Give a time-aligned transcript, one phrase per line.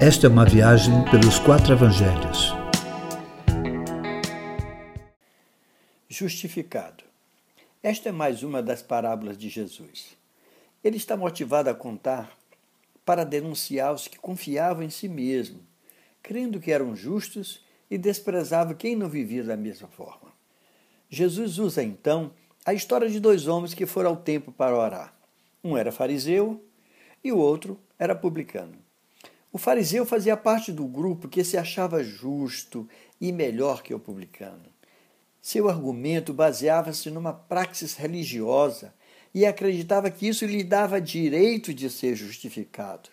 [0.00, 2.54] Esta é uma viagem pelos quatro evangelhos.
[6.08, 7.02] Justificado.
[7.82, 10.16] Esta é mais uma das parábolas de Jesus.
[10.84, 12.30] Ele está motivado a contar
[13.04, 15.58] para denunciar os que confiavam em si mesmo,
[16.22, 17.60] crendo que eram justos
[17.90, 20.32] e desprezavam quem não vivia da mesma forma.
[21.10, 22.30] Jesus usa então
[22.64, 25.12] a história de dois homens que foram ao templo para orar.
[25.64, 26.64] Um era fariseu
[27.24, 28.86] e o outro era publicano.
[29.50, 32.88] O fariseu fazia parte do grupo que se achava justo
[33.20, 34.66] e melhor que o publicano.
[35.40, 38.92] Seu argumento baseava-se numa praxis religiosa
[39.34, 43.08] e acreditava que isso lhe dava direito de ser justificado.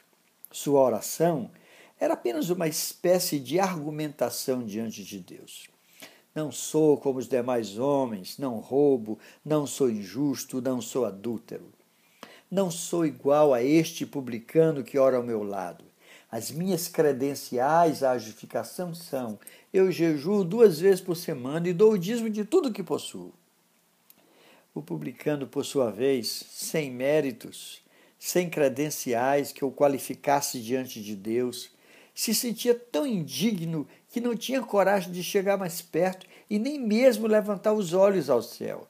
[0.51, 1.49] Sua oração
[1.97, 5.67] era apenas uma espécie de argumentação diante de Deus.
[6.33, 11.71] Não sou como os demais homens, não roubo, não sou injusto, não sou adúltero.
[12.51, 15.85] Não sou igual a este publicano que ora ao meu lado.
[16.35, 19.39] As minhas credenciais à justificação são:
[19.73, 23.33] eu jejuo duas vezes por semana e dou o dízimo de tudo que possuo.
[24.73, 27.81] O publicano, por sua vez, sem méritos,
[28.19, 31.71] sem credenciais que o qualificasse diante de Deus,
[32.13, 37.27] se sentia tão indigno que não tinha coragem de chegar mais perto e nem mesmo
[37.27, 38.85] levantar os olhos ao céu.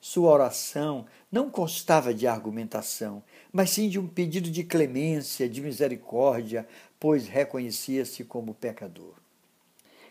[0.00, 6.66] Sua oração não constava de argumentação, mas sim de um pedido de clemência, de misericórdia,
[6.98, 9.14] pois reconhecia-se como pecador.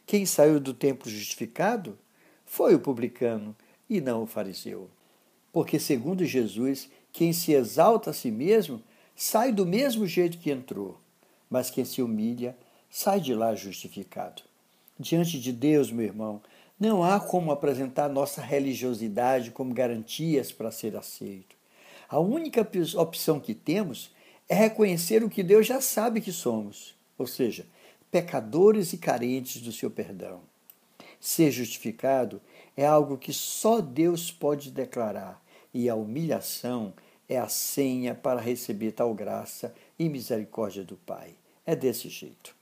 [0.06, 1.98] Quem saiu do templo justificado
[2.46, 3.56] foi o publicano
[3.90, 4.90] e não o fariseu.
[5.52, 8.82] Porque, segundo Jesus, quem se exalta a si mesmo
[9.16, 11.00] sai do mesmo jeito que entrou
[11.50, 12.56] mas quem se humilha
[12.90, 14.44] sai de lá justificado.
[15.00, 16.42] Diante de Deus, meu irmão,
[16.80, 21.56] não há como apresentar nossa religiosidade como garantias para ser aceito.
[22.08, 24.12] A única opção que temos
[24.48, 27.68] é reconhecer o que Deus já sabe que somos, ou seja,
[28.10, 30.42] pecadores e carentes do seu perdão.
[31.20, 32.42] Ser justificado
[32.76, 35.44] é algo que só Deus pode declarar,
[35.74, 36.94] e a humilhação
[37.28, 41.36] é a senha para receber tal graça e misericórdia do Pai.
[41.66, 42.59] É desse jeito.